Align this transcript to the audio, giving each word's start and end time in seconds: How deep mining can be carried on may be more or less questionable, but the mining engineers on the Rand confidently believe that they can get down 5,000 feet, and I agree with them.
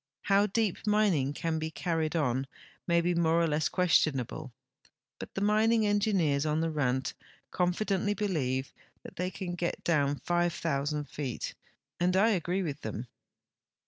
How 0.23 0.47
deep 0.47 0.87
mining 0.87 1.31
can 1.31 1.59
be 1.59 1.69
carried 1.69 2.15
on 2.15 2.47
may 2.87 3.01
be 3.01 3.13
more 3.13 3.39
or 3.39 3.45
less 3.45 3.69
questionable, 3.69 4.51
but 5.19 5.35
the 5.35 5.41
mining 5.41 5.85
engineers 5.85 6.43
on 6.43 6.59
the 6.59 6.71
Rand 6.71 7.13
confidently 7.51 8.15
believe 8.15 8.73
that 9.03 9.17
they 9.17 9.29
can 9.29 9.53
get 9.53 9.83
down 9.83 10.15
5,000 10.15 11.07
feet, 11.07 11.53
and 11.99 12.17
I 12.17 12.29
agree 12.31 12.63
with 12.63 12.81
them. 12.81 13.09